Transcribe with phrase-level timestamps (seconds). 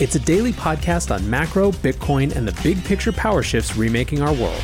[0.00, 4.32] It's a daily podcast on macro, Bitcoin, and the big picture power shifts remaking our
[4.32, 4.60] world.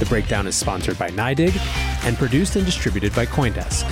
[0.00, 1.56] The Breakdown is sponsored by NYDIG
[2.04, 3.84] and produced and distributed by Coindesk.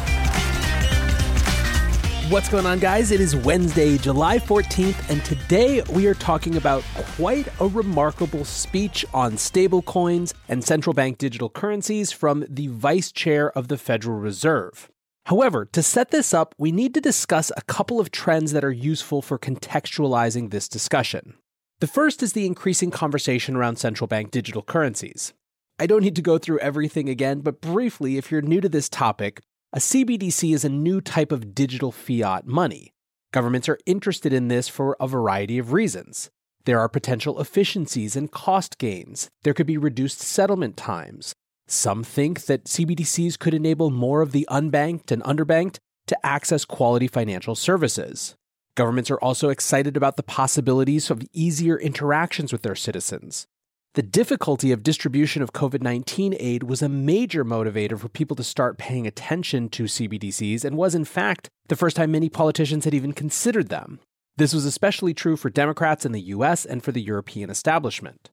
[2.29, 3.13] What's going on, guys?
[3.13, 6.83] It is Wednesday, July 14th, and today we are talking about
[7.17, 13.57] quite a remarkable speech on stablecoins and central bank digital currencies from the Vice Chair
[13.57, 14.91] of the Federal Reserve.
[15.27, 18.71] However, to set this up, we need to discuss a couple of trends that are
[18.71, 21.35] useful for contextualizing this discussion.
[21.81, 25.33] The first is the increasing conversation around central bank digital currencies.
[25.79, 28.89] I don't need to go through everything again, but briefly, if you're new to this
[28.89, 29.41] topic,
[29.73, 32.93] a CBDC is a new type of digital fiat money.
[33.33, 36.31] Governments are interested in this for a variety of reasons.
[36.65, 39.29] There are potential efficiencies and cost gains.
[39.43, 41.35] There could be reduced settlement times.
[41.67, 47.09] Some think that CBDCs could enable more of the unbanked and underbanked to access quality
[47.09, 48.35] financial services.
[48.77, 53.47] Governments are also excited about the possibilities of easier interactions with their citizens.
[53.95, 58.43] The difficulty of distribution of COVID 19 aid was a major motivator for people to
[58.43, 62.95] start paying attention to CBDCs and was, in fact, the first time many politicians had
[62.95, 64.01] even considered them.
[64.37, 68.31] This was especially true for Democrats in the US and for the European establishment.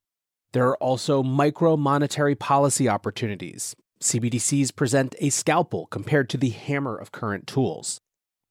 [0.52, 3.74] There are also micro monetary policy opportunities.
[4.00, 8.00] CBDCs present a scalpel compared to the hammer of current tools.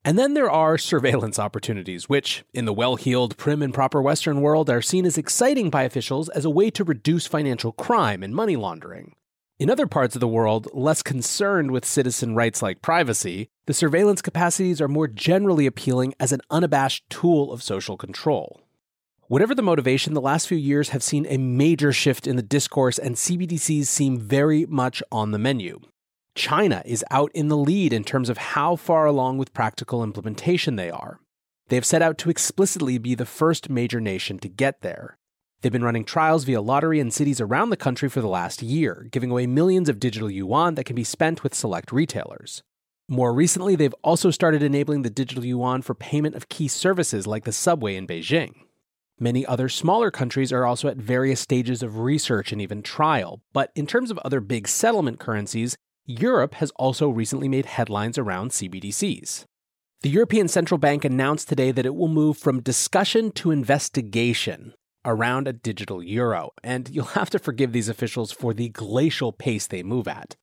[0.04, 4.42] And then there are surveillance opportunities, which, in the well heeled, prim and proper Western
[4.42, 8.34] world, are seen as exciting by officials as a way to reduce financial crime and
[8.34, 9.14] money laundering.
[9.60, 14.24] In other parts of the world, less concerned with citizen rights like privacy, the surveillance
[14.24, 18.60] capacities are more generally appealing as an unabashed tool of social control.
[19.32, 23.00] Whatever the motivation, the last few years have seen a major shift in the discourse,
[23.00, 25.80] and CBDCs seem very much on the menu.
[26.36, 30.76] China is out in the lead in terms of how far along with practical implementation
[30.76, 31.22] they are.
[31.70, 35.18] They have set out to explicitly be the first major nation to get there.
[35.62, 39.08] They've been running trials via lottery in cities around the country for the last year,
[39.12, 42.64] giving away millions of digital yuan that can be spent with select retailers.
[43.08, 47.46] More recently, they've also started enabling the digital yuan for payment of key services like
[47.46, 48.56] the subway in Beijing.
[49.22, 53.72] Many other smaller countries are also at various stages of research and even trial, but
[53.76, 55.78] in terms of other big settlement currencies,
[56.08, 59.46] Europe has also recently made headlines around CBDCs.
[60.02, 64.74] The European Central Bank announced today that it will move from discussion to investigation
[65.06, 69.68] around a digital euro, and you'll have to forgive these officials for the glacial pace
[69.68, 70.36] they move at.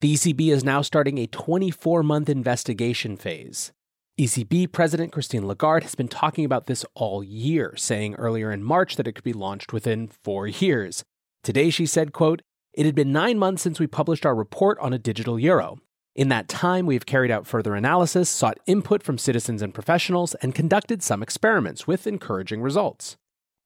[0.00, 3.72] The ECB is now starting a 24 month investigation phase.
[4.20, 8.96] ECB President Christine Lagarde has been talking about this all year, saying earlier in March
[8.96, 11.02] that it could be launched within four years.
[11.42, 12.42] Today she said, quote,
[12.74, 15.78] it had been nine months since we published our report on a digital euro.
[16.14, 20.34] In that time, we have carried out further analysis, sought input from citizens and professionals,
[20.36, 23.16] and conducted some experiments with encouraging results.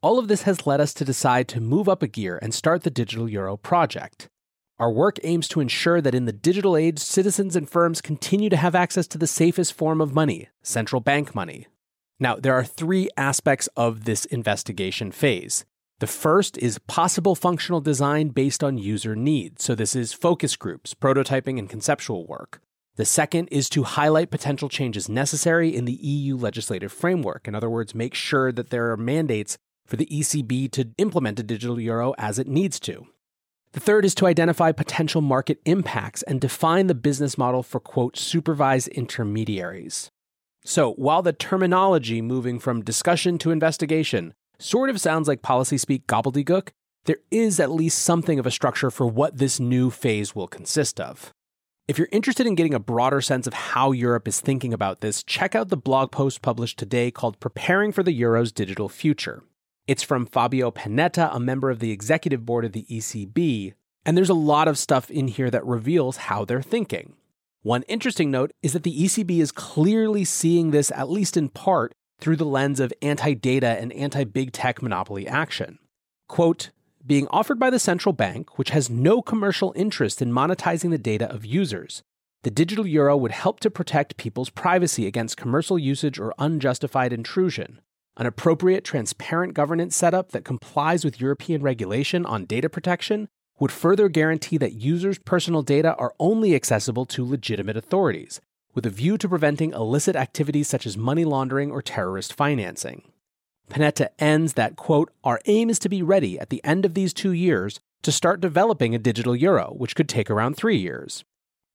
[0.01, 2.85] All of this has led us to decide to move up a gear and start
[2.85, 4.29] the Digital Euro project.
[4.79, 8.59] Our work aims to ensure that in the digital age, citizens and firms continue to
[8.59, 11.67] have access to the safest form of money, central bank money.
[12.21, 15.65] Now, there are three aspects of this investigation phase.
[16.01, 19.65] The first is possible functional design based on user needs.
[19.65, 22.61] So, this is focus groups, prototyping, and conceptual work.
[22.97, 27.49] The second is to highlight potential changes necessary in the EU legislative framework.
[27.49, 29.57] In other words, make sure that there are mandates
[29.87, 33.07] for the ECB to implement a digital euro as it needs to.
[33.77, 38.17] The third is to identify potential market impacts and define the business model for, quote,
[38.17, 40.11] supervised intermediaries.
[40.65, 46.07] So, while the terminology moving from discussion to investigation sort of sounds like policy speak
[46.07, 46.71] gobbledygook,
[47.05, 50.99] there is at least something of a structure for what this new phase will consist
[50.99, 51.35] of.
[51.87, 55.23] If you're interested in getting a broader sense of how Europe is thinking about this,
[55.23, 59.43] check out the blog post published today called Preparing for the Euro's Digital Future.
[59.87, 63.75] It's from Fabio Panetta, a member of the executive board of the ECB,
[64.05, 67.15] and there's a lot of stuff in here that reveals how they're thinking.
[67.63, 71.93] One interesting note is that the ECB is clearly seeing this, at least in part,
[72.19, 75.79] through the lens of anti data and anti big tech monopoly action.
[76.27, 76.71] Quote,
[77.07, 81.33] being offered by the central bank, which has no commercial interest in monetizing the data
[81.33, 82.03] of users.
[82.43, 87.81] The digital euro would help to protect people's privacy against commercial usage or unjustified intrusion.
[88.19, 93.29] An appropriate, transparent governance setup that complies with European regulation on data protection
[93.59, 98.41] would further guarantee that users' personal data are only accessible to legitimate authorities,
[98.75, 103.03] with a view to preventing illicit activities such as money laundering or terrorist financing.
[103.69, 107.13] Panetta ends that, quote, Our aim is to be ready at the end of these
[107.13, 111.25] two years to start developing a digital euro, which could take around three years.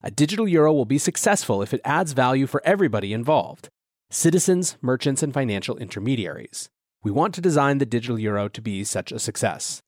[0.02, 3.70] A digital euro will be successful if it adds value for everybody involved
[4.12, 6.70] citizens, merchants, and financial intermediaries.
[7.04, 9.82] We want to design the digital euro to be such a success.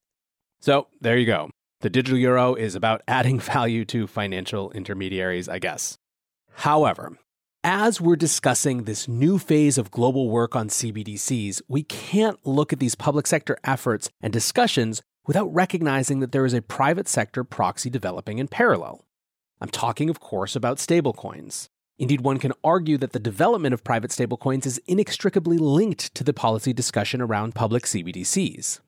[0.59, 1.51] So, there you go.
[1.81, 5.97] The digital euro is about adding value to financial intermediaries, I guess.
[6.55, 7.17] However,
[7.63, 12.79] as we're discussing this new phase of global work on CBDCs, we can't look at
[12.79, 17.89] these public sector efforts and discussions without recognizing that there is a private sector proxy
[17.89, 19.05] developing in parallel.
[19.61, 21.69] I'm talking, of course, about stablecoins.
[21.99, 26.33] Indeed, one can argue that the development of private stablecoins is inextricably linked to the
[26.33, 28.79] policy discussion around public CBDCs.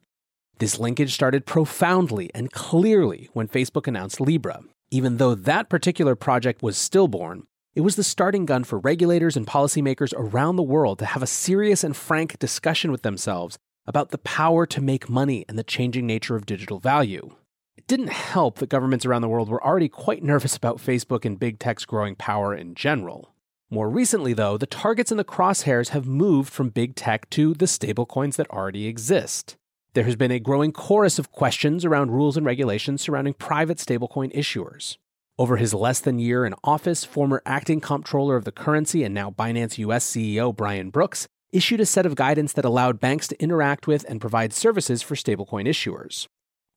[0.58, 4.62] This linkage started profoundly and clearly when Facebook announced Libra.
[4.90, 7.44] Even though that particular project was stillborn,
[7.76, 11.28] it was the starting gun for regulators and policymakers around the world to have a
[11.28, 16.08] serious and frank discussion with themselves about the power to make money and the changing
[16.08, 17.36] nature of digital value.
[17.78, 21.40] It didn't help that governments around the world were already quite nervous about Facebook and
[21.40, 23.34] big tech's growing power in general.
[23.70, 27.66] More recently, though, the targets in the crosshairs have moved from big tech to the
[27.66, 29.58] stablecoins that already exist.
[29.94, 34.34] There has been a growing chorus of questions around rules and regulations surrounding private stablecoin
[34.36, 34.98] issuers.
[35.38, 39.32] Over his less than year in office, former acting comptroller of the currency and now
[39.32, 43.88] Binance US CEO Brian Brooks issued a set of guidance that allowed banks to interact
[43.88, 46.28] with and provide services for stablecoin issuers.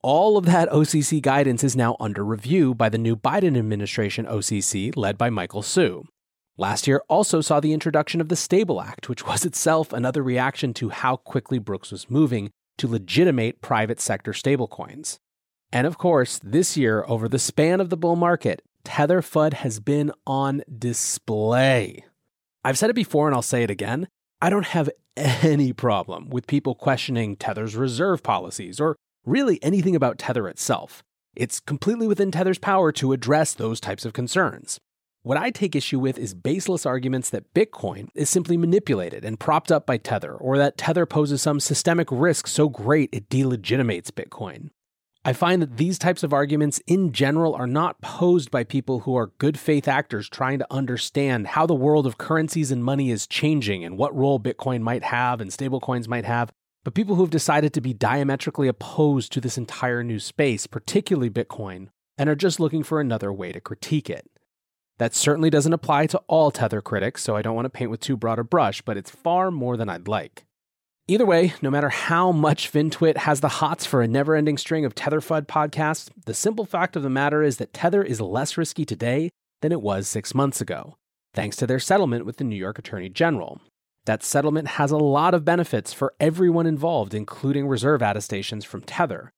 [0.02, 4.96] All of that OCC guidance is now under review by the new Biden administration OCC
[4.96, 6.04] led by Michael Hsu.
[6.56, 10.72] Last year also saw the introduction of the Stable Act, which was itself another reaction
[10.74, 15.18] to how quickly Brooks was moving to legitimate private sector stablecoins.
[15.72, 19.80] And of course, this year, over the span of the bull market, Tether FUD has
[19.80, 22.04] been on display.
[22.62, 24.06] I've said it before and I'll say it again.
[24.40, 30.18] I don't have any problem with people questioning Tether's reserve policies or really anything about
[30.18, 31.02] Tether itself.
[31.36, 34.78] It's completely within Tether's power to address those types of concerns.
[35.22, 39.70] What I take issue with is baseless arguments that Bitcoin is simply manipulated and propped
[39.70, 44.70] up by Tether, or that Tether poses some systemic risk so great it delegitimates Bitcoin.
[45.24, 49.16] I find that these types of arguments in general are not posed by people who
[49.16, 53.26] are good faith actors trying to understand how the world of currencies and money is
[53.26, 56.50] changing and what role Bitcoin might have and stablecoins might have,
[56.88, 61.28] but people who have decided to be diametrically opposed to this entire new space, particularly
[61.28, 64.26] Bitcoin, and are just looking for another way to critique it.
[64.96, 68.00] That certainly doesn't apply to all Tether critics, so I don't want to paint with
[68.00, 70.46] too broad a brush, but it's far more than I'd like.
[71.08, 74.86] Either way, no matter how much FinTwit has the hots for a never ending string
[74.86, 78.86] of TetherFUD podcasts, the simple fact of the matter is that Tether is less risky
[78.86, 79.28] today
[79.60, 80.96] than it was six months ago,
[81.34, 83.60] thanks to their settlement with the New York Attorney General.
[84.08, 89.34] That settlement has a lot of benefits for everyone involved, including reserve attestations from Tether.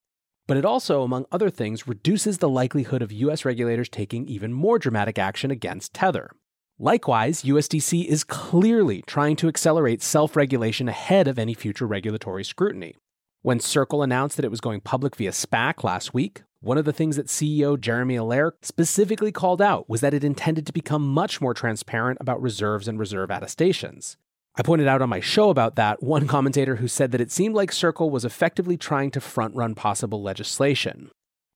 [0.47, 4.79] But it also, among other things, reduces the likelihood of US regulators taking even more
[4.79, 6.31] dramatic action against Tether.
[6.79, 12.95] Likewise, USDC is clearly trying to accelerate self regulation ahead of any future regulatory scrutiny.
[13.43, 16.93] When Circle announced that it was going public via SPAC last week, one of the
[16.93, 21.41] things that CEO Jeremy Allaire specifically called out was that it intended to become much
[21.41, 24.17] more transparent about reserves and reserve attestations.
[24.61, 27.55] I pointed out on my show about that one commentator who said that it seemed
[27.55, 31.11] like Circle was effectively trying to front run possible legislation.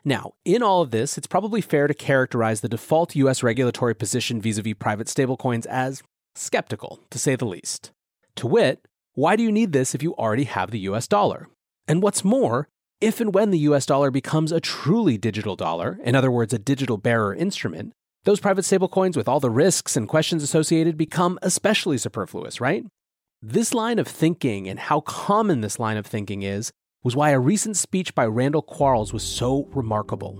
[0.06, 4.40] Now, in all of this, it's probably fair to characterize the default US regulatory position
[4.40, 6.02] vis a vis private stablecoins as
[6.34, 7.90] skeptical, to say the least.
[8.36, 11.48] To wit, why do you need this if you already have the US dollar?
[11.86, 12.68] And what's more,
[13.02, 16.58] if and when the US dollar becomes a truly digital dollar, in other words, a
[16.58, 17.92] digital bearer instrument,
[18.24, 22.84] those private stablecoins with all the risks and questions associated become especially superfluous, right?
[23.42, 27.38] This line of thinking and how common this line of thinking is was why a
[27.38, 30.38] recent speech by Randal Quarles was so remarkable.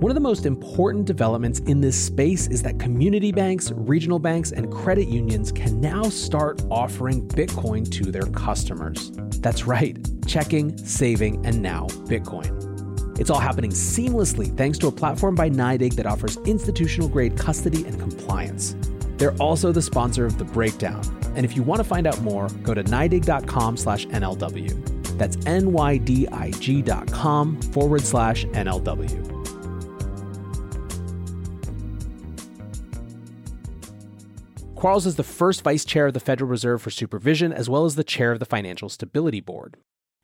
[0.00, 4.52] One of the most important developments in this space is that community banks, regional banks,
[4.52, 9.12] and credit unions can now start offering Bitcoin to their customers.
[9.40, 12.73] That's right, checking, saving, and now Bitcoin.
[13.18, 17.84] It's all happening seamlessly thanks to a platform by NYDIG that offers institutional grade custody
[17.86, 18.76] and compliance.
[19.16, 21.02] They're also the sponsor of The Breakdown.
[21.36, 25.18] And if you want to find out more, go to NYDIG.com slash NLW.
[25.18, 29.30] That's N-Y-D-I-G dot com forward slash NLW.
[34.74, 37.94] Quarles is the first vice chair of the Federal Reserve for Supervision, as well as
[37.94, 39.76] the chair of the Financial Stability Board.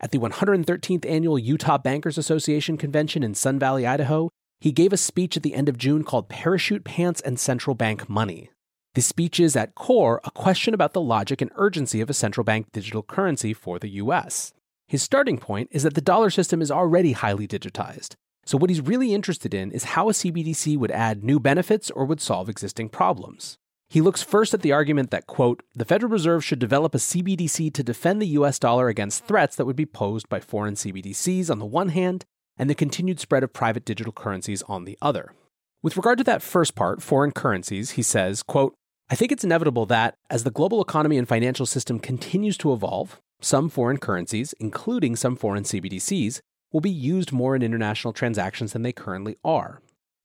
[0.03, 4.97] At the 113th annual Utah Bankers Association convention in Sun Valley, Idaho, he gave a
[4.97, 8.51] speech at the end of June called Parachute Pants and Central Bank Money.
[8.95, 12.45] The speech is, at core, a question about the logic and urgency of a central
[12.45, 14.55] bank digital currency for the US.
[14.89, 18.15] His starting point is that the dollar system is already highly digitized.
[18.47, 22.07] So, what he's really interested in is how a CBDC would add new benefits or
[22.07, 23.59] would solve existing problems.
[23.91, 27.75] He looks first at the argument that, quote, the Federal Reserve should develop a CBDC
[27.75, 31.59] to defend the US dollar against threats that would be posed by foreign CBDCs on
[31.59, 32.25] the one hand
[32.57, 35.35] and the continued spread of private digital currencies on the other.
[35.83, 38.75] With regard to that first part, foreign currencies, he says, quote,
[39.11, 43.19] I think it's inevitable that, as the global economy and financial system continues to evolve,
[43.41, 46.39] some foreign currencies, including some foreign CBDCs,
[46.73, 49.81] will be used more in international transactions than they currently are.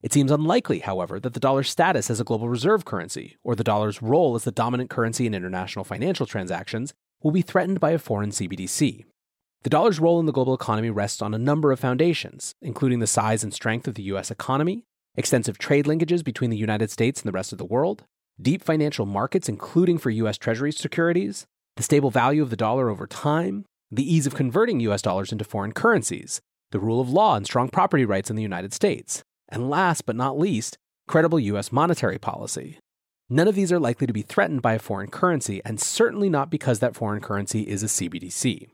[0.06, 3.64] It seems unlikely, however, that the dollar's status as a global reserve currency, or the
[3.64, 6.94] dollar's role as the dominant currency in international financial transactions,
[7.24, 9.04] will be threatened by a foreign CBDC.
[9.64, 13.08] The dollar's role in the global economy rests on a number of foundations, including the
[13.08, 14.84] size and strength of the US economy,
[15.16, 18.04] extensive trade linkages between the United States and the rest of the world,
[18.40, 21.48] deep financial markets, including for US Treasury securities,
[21.78, 25.44] the stable value of the dollar over time, the ease of converting US dollars into
[25.44, 29.24] foreign currencies, the rule of law and strong property rights in the United States,
[29.56, 32.78] and last but not least, credible US monetary policy.
[33.30, 36.52] None of these are likely to be threatened by a foreign currency, and certainly not
[36.52, 38.68] because that foreign currency is a CBDC.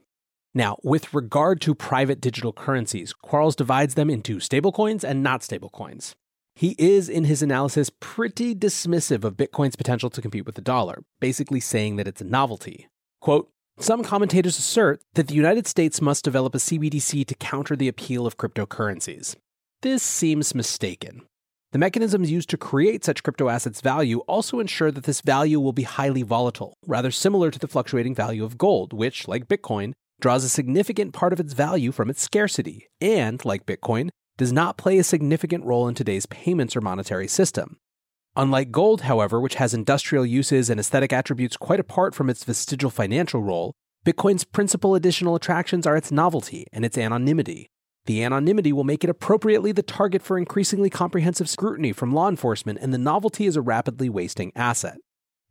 [0.54, 6.12] Now, with regard to private digital currencies, Quarles divides them into stablecoins and not stablecoins.
[6.56, 11.04] He is, in his analysis, pretty dismissive of Bitcoin's potential to compete with the dollar,
[11.22, 12.90] basically saying that it's a novelty.
[13.22, 17.88] Quote, some commentators assert that the United States must develop a CBDC to counter the
[17.88, 19.38] appeal of cryptocurrencies.
[19.82, 21.24] This seems mistaken.
[21.72, 25.74] The mechanisms used to create such crypto assets' value also ensure that this value will
[25.74, 30.44] be highly volatile, rather similar to the fluctuating value of gold, which, like Bitcoin, draws
[30.44, 35.00] a significant part of its value from its scarcity, and, like Bitcoin, does not play
[35.00, 37.78] a significant role in today's payments or monetary system.
[38.36, 42.92] Unlike gold, however, which has industrial uses and aesthetic attributes quite apart from its vestigial
[42.92, 43.74] financial role,
[44.06, 47.71] Bitcoin's principal additional attractions are its novelty and its anonymity.
[48.05, 52.79] The anonymity will make it appropriately the target for increasingly comprehensive scrutiny from law enforcement,
[52.81, 54.98] and the novelty is a rapidly wasting asset.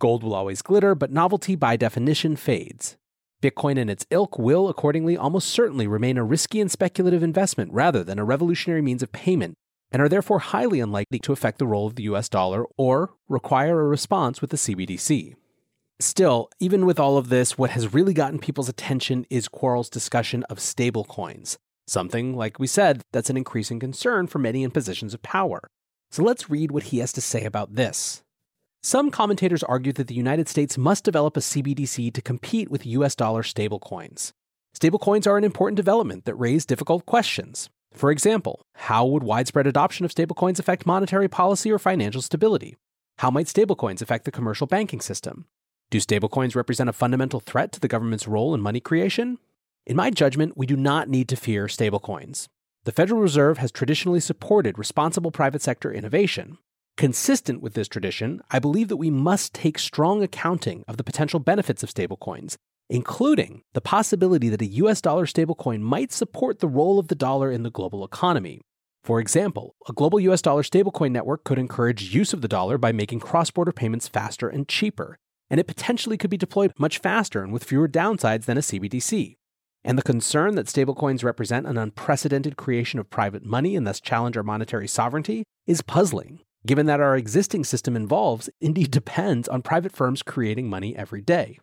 [0.01, 2.97] Gold will always glitter, but novelty by definition fades.
[3.41, 8.03] Bitcoin and its ilk will, accordingly, almost certainly remain a risky and speculative investment rather
[8.03, 9.55] than a revolutionary means of payment,
[9.93, 13.81] and are therefore highly unlikely to affect the role of the US dollar or require
[13.81, 15.35] a response with the CBDC.
[16.01, 20.45] Still, even with all of this, what has really gotten people's attention is Quarles' discussion
[20.45, 21.57] of stablecoins.
[21.87, 25.69] Something, like we said, that's an increasing concern for many in positions of power.
[26.11, 28.23] So let's read what he has to say about this.
[28.83, 33.15] Some commentators argue that the United States must develop a CBDC to compete with US
[33.15, 34.33] dollar stablecoins.
[34.75, 37.69] Stablecoins are an important development that raise difficult questions.
[37.93, 42.77] For example, how would widespread adoption of stablecoins affect monetary policy or financial stability?
[43.19, 45.45] How might stablecoins affect the commercial banking system?
[45.91, 49.39] Do stablecoins represent a fundamental threat to the government's role in money creation?
[49.87, 52.49] In my judgment, we do not need to fear stablecoins.
[52.85, 56.59] The Federal Reserve has traditionally supported responsible private sector innovation.
[56.97, 61.41] Consistent with this tradition, I believe that we must take strong accounting of the potential
[61.41, 62.57] benefits of stablecoins,
[62.91, 67.51] including the possibility that a US dollar stablecoin might support the role of the dollar
[67.51, 68.61] in the global economy.
[69.03, 72.93] For example, a global US dollar stablecoin network could encourage use of the dollar by
[72.93, 75.19] making cross border payments faster and cheaper,
[75.49, 79.37] and it potentially could be deployed much faster and with fewer downsides than a CBDC.
[79.85, 84.37] And the concern that stablecoins represent an unprecedented creation of private money and thus challenge
[84.37, 89.93] our monetary sovereignty is puzzling, given that our existing system involves, indeed depends, on private
[89.93, 91.59] firms creating money every day.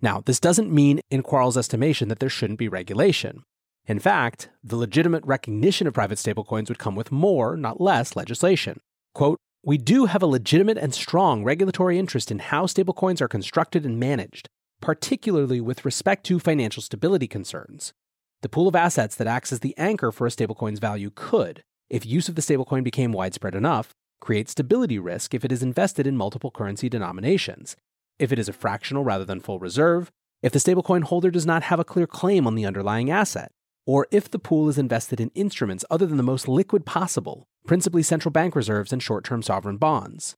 [0.00, 3.42] Now, this doesn't mean, in Quarles' estimation, that there shouldn't be regulation.
[3.86, 8.80] In fact, the legitimate recognition of private stablecoins would come with more, not less, legislation.
[9.14, 13.84] Quote, we do have a legitimate and strong regulatory interest in how stablecoins are constructed
[13.84, 14.48] and managed,
[14.84, 17.94] particularly with respect to financial stability concerns.
[18.42, 22.04] The pool of assets that acts as the anchor for a stablecoin's value could, if
[22.04, 26.18] use of the stablecoin became widespread enough, create stability risk if it is invested in
[26.18, 27.76] multiple currency denominations,
[28.18, 30.10] if it is a fractional rather than full reserve,
[30.42, 33.52] if the stablecoin holder does not have a clear claim on the underlying asset,
[33.86, 38.02] or if the pool is invested in instruments other than the most liquid possible, principally
[38.02, 40.36] central bank reserves and short term sovereign bonds.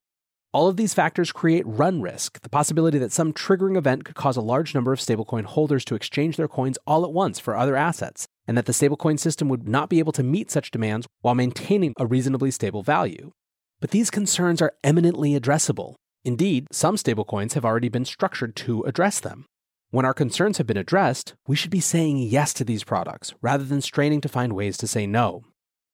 [0.53, 4.37] All of these factors create run risk, the possibility that some triggering event could cause
[4.37, 7.77] a large number of stablecoin holders to exchange their coins all at once for other
[7.77, 11.35] assets, and that the stablecoin system would not be able to meet such demands while
[11.35, 13.33] maintaining a reasonably stable value.
[13.81, 15.95] But these concerns are eminently addressable.
[16.25, 19.45] Indeed, some stablecoins have already been structured to address them.
[19.91, 23.65] When our concerns have been addressed, we should be saying yes to these products rather
[23.65, 25.45] than straining to find ways to say no.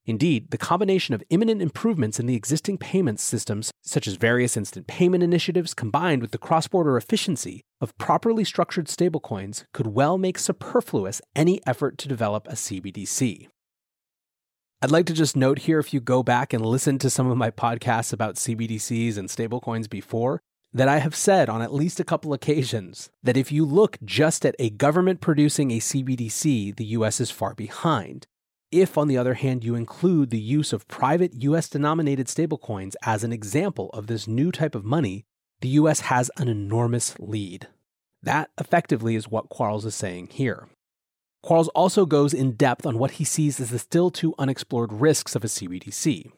[0.04, 4.88] Indeed, the combination of imminent improvements in the existing payment systems, such as various instant
[4.88, 10.38] payment initiatives, combined with the cross border efficiency of properly structured stablecoins, could well make
[10.38, 13.46] superfluous any effort to develop a CBDC.
[14.82, 17.36] I'd like to just note here if you go back and listen to some of
[17.36, 20.40] my podcasts about CBDCs and stablecoins before,
[20.74, 24.44] that I have said on at least a couple occasions that if you look just
[24.44, 28.26] at a government producing a CBDC, the US is far behind.
[28.72, 33.22] If, on the other hand, you include the use of private US denominated stablecoins as
[33.22, 35.26] an example of this new type of money,
[35.60, 37.68] the US has an enormous lead.
[38.22, 40.68] That effectively is what Quarles is saying here.
[41.42, 45.36] Quarles also goes in depth on what he sees as the still too unexplored risks
[45.36, 46.32] of a CBDC.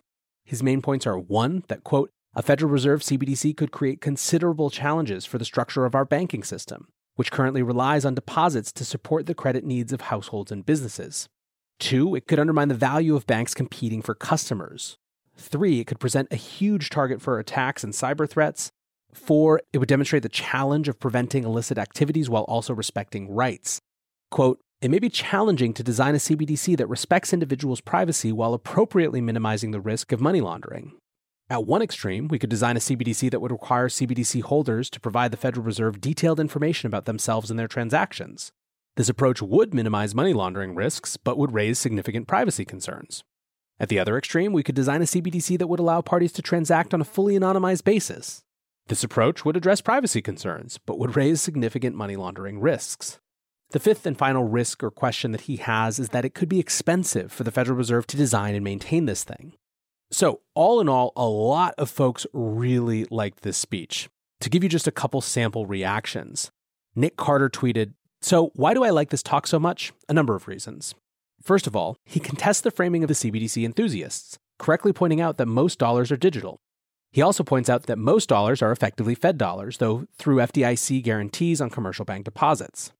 [0.45, 5.25] His main points are one, that, quote, a Federal Reserve CBDC could create considerable challenges
[5.25, 9.35] for the structure of our banking system, which currently relies on deposits to support the
[9.35, 11.29] credit needs of households and businesses.
[11.79, 14.97] Two, it could undermine the value of banks competing for customers.
[15.37, 18.71] Three, it could present a huge target for attacks and cyber threats.
[19.13, 23.81] Four, it would demonstrate the challenge of preventing illicit activities while also respecting rights.
[24.31, 29.21] Quote, it may be challenging to design a CBDC that respects individuals' privacy while appropriately
[29.21, 30.93] minimizing the risk of money laundering.
[31.49, 35.31] At one extreme, we could design a CBDC that would require CBDC holders to provide
[35.31, 38.51] the Federal Reserve detailed information about themselves and their transactions.
[38.97, 43.25] This approach would minimize money laundering risks, but would raise significant privacy concerns.
[43.81, 46.95] At the other extreme, we could design a CBDC that would allow parties to transact
[46.95, 48.45] on a fully anonymized basis.
[48.87, 53.19] This approach would address privacy concerns, but would raise significant money laundering risks.
[53.71, 56.61] The fifth and final risk or question that he has is that it could be
[56.61, 59.55] expensive for the Federal Reserve to design and maintain this thing.
[60.13, 64.09] So, all in all, a lot of folks really liked this speech.
[64.43, 66.53] To give you just a couple sample reactions,
[66.95, 69.93] Nick Carter tweeted so, why do I like this talk so much?
[70.09, 70.95] A number of reasons.
[71.43, 75.45] First of all, he contests the framing of the CBDC enthusiasts, correctly pointing out that
[75.45, 76.57] most dollars are digital.
[77.13, 81.61] He also points out that most dollars are effectively Fed dollars, though through FDIC guarantees
[81.61, 82.93] on commercial bank deposits.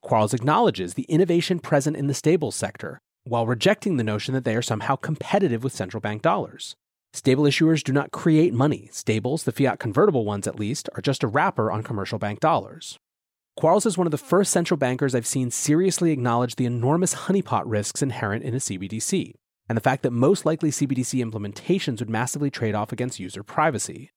[0.00, 4.54] Quarles acknowledges the innovation present in the stables sector, while rejecting the notion that they
[4.54, 6.76] are somehow competitive with central bank dollars.
[7.12, 8.88] Stable issuers do not create money.
[8.92, 12.96] Stables, the fiat convertible ones at least, are just a wrapper on commercial bank dollars.
[13.58, 17.64] Quarles is one of the first central bankers I've seen seriously acknowledge the enormous honeypot
[17.66, 19.32] risks inherent in a CBDC,
[19.68, 24.12] and the fact that most likely CBDC implementations would massively trade off against user privacy.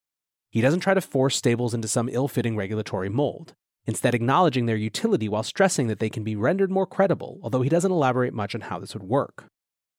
[0.52, 3.56] He doesn't try to force stables into some ill fitting regulatory mold,
[3.88, 7.70] instead, acknowledging their utility while stressing that they can be rendered more credible, although he
[7.70, 9.46] doesn't elaborate much on how this would work.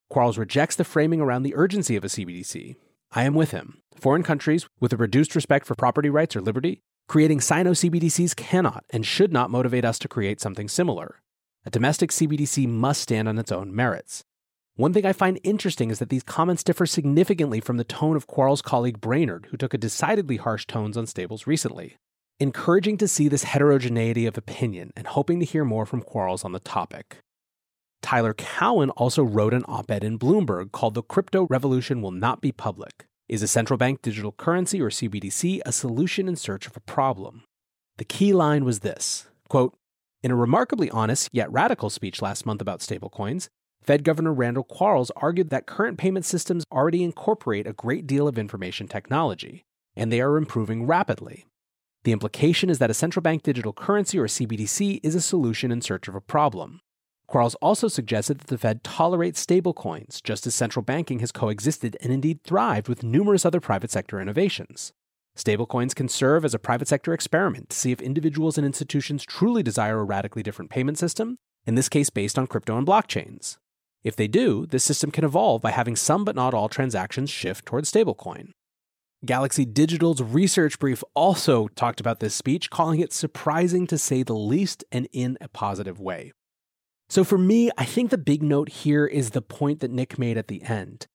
[0.09, 2.77] Quarles rejects the framing around the urgency of a CBDC.
[3.11, 3.83] I am with him.
[3.97, 6.81] Foreign countries, with a reduced respect for property rights or liberty,
[7.13, 11.21] Creating Sino CBDCs cannot and should not motivate us to create something similar.
[11.67, 14.25] A domestic CBDC must stand on its own merits.
[14.77, 18.27] One thing I find interesting is that these comments differ significantly from the tone of
[18.27, 21.99] Quarles' colleague Brainard, who took a decidedly harsh tones on stables recently.
[22.41, 26.53] Encouraging to see this heterogeneity of opinion and hoping to hear more from Quarles on
[26.53, 27.19] the topic.
[28.01, 32.41] Tyler Cowen also wrote an op ed in Bloomberg called The Crypto Revolution Will Not
[32.41, 36.77] Be Public, is a central bank digital currency or CBDC a solution in search of
[36.77, 37.45] a problem?
[37.97, 39.75] The key line was this quote,
[40.23, 43.49] In a remarkably honest yet radical speech last month about stablecoins,
[43.83, 48.37] Fed Governor Randal Quarles argued that current payment systems already incorporate a great deal of
[48.37, 49.65] information technology,
[49.97, 51.47] and they are improving rapidly.
[52.05, 55.81] The implication is that a central bank digital currency or CBDC is a solution in
[55.81, 56.83] search of a problem.
[57.33, 62.13] Quarles also suggested that the Fed tolerate stablecoins, just as central banking has coexisted and
[62.13, 64.93] indeed thrived with numerous other private sector innovations.
[65.35, 69.63] Stablecoins can serve as a private sector experiment to see if individuals and institutions truly
[69.63, 73.57] desire a radically different payment system, in this case based on crypto and blockchains.
[74.05, 77.65] If they do, this system can evolve by having some but not all transactions shift
[77.65, 78.51] towards stablecoin.
[79.25, 84.35] Galaxy Digital's research brief also talked about this speech, calling it surprising to say the
[84.35, 86.33] least and in a positive way.
[87.13, 90.39] So for me, I think the big note here is the point that Nick made
[90.39, 91.07] at the end.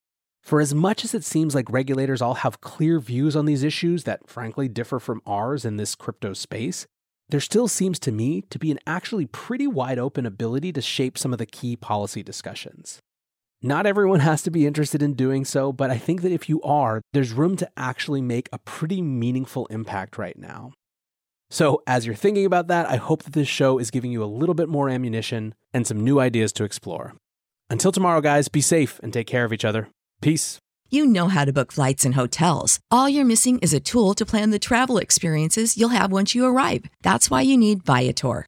[0.44, 4.04] For as much as it seems like regulators all have clear views on these issues
[4.04, 6.86] that frankly differ from ours in this crypto space,
[7.30, 11.18] there still seems to me to be an actually pretty wide open ability to shape
[11.18, 13.00] some of the key policy discussions.
[13.64, 16.62] Not everyone has to be interested in doing so, but I think that if you
[16.62, 20.74] are, there's room to actually make a pretty meaningful impact right now.
[21.50, 24.26] So, as you're thinking about that, I hope that this show is giving you a
[24.26, 27.16] little bit more ammunition and some new ideas to explore.
[27.70, 29.90] Until tomorrow, guys, be safe and take care of each other.
[30.22, 30.60] Peace.
[30.90, 32.80] You know how to book flights and hotels.
[32.90, 36.46] All you're missing is a tool to plan the travel experiences you'll have once you
[36.46, 36.86] arrive.
[37.02, 38.46] That's why you need Viator.